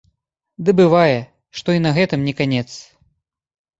Ды 0.69 0.73
бывае, 0.79 1.19
што 1.59 1.69
і 1.77 1.83
на 1.85 1.91
гэтым 2.01 2.19
не 2.31 2.37
канец. 2.41 2.67